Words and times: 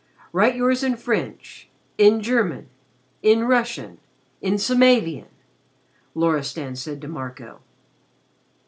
"Write 0.33 0.55
yours 0.55 0.83
in 0.83 0.95
French 0.95 1.69
in 1.99 2.21
German 2.21 2.69
in 3.21 3.43
Russian 3.43 3.99
in 4.41 4.55
Samavian," 4.57 5.29
Loristan 6.15 6.75
said 6.75 7.01
to 7.01 7.07
Marco. 7.07 7.59